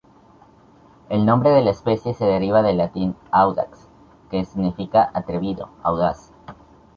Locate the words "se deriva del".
2.15-2.77